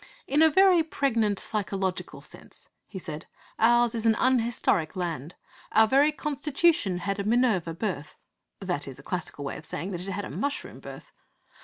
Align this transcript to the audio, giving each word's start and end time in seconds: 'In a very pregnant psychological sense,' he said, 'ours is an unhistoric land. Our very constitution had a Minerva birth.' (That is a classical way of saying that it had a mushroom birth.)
'In 0.25 0.41
a 0.41 0.49
very 0.49 0.81
pregnant 0.81 1.37
psychological 1.37 2.21
sense,' 2.21 2.69
he 2.87 2.97
said, 2.97 3.27
'ours 3.59 3.93
is 3.93 4.07
an 4.07 4.15
unhistoric 4.17 4.95
land. 4.95 5.35
Our 5.73 5.87
very 5.87 6.11
constitution 6.11 6.97
had 6.97 7.19
a 7.19 7.23
Minerva 7.23 7.75
birth.' 7.75 8.15
(That 8.59 8.87
is 8.87 8.97
a 8.97 9.03
classical 9.03 9.45
way 9.45 9.57
of 9.59 9.65
saying 9.65 9.91
that 9.91 10.01
it 10.01 10.11
had 10.11 10.25
a 10.25 10.31
mushroom 10.31 10.79
birth.) 10.79 11.11